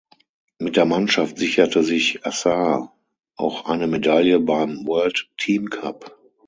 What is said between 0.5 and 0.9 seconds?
Mit der